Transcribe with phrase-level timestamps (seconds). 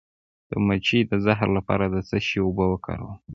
[0.49, 3.15] د مچۍ د زهر لپاره د څه شي اوبه وکاروم؟